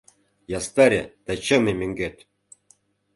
[0.57, 2.17] Ястаре да чыме мӧҥгет!